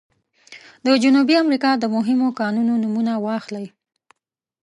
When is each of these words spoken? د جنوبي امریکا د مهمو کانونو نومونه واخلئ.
د 0.85 0.87
جنوبي 1.03 1.35
امریکا 1.43 1.71
د 1.77 1.83
مهمو 1.95 2.27
کانونو 2.39 2.73
نومونه 2.83 3.13
واخلئ. 3.25 3.67